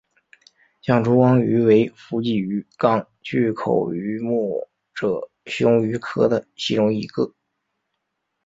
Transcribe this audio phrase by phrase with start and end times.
[0.81, 7.31] 象烛光鱼为辐鳍鱼纲巨口鱼目褶胸鱼科的其中一种。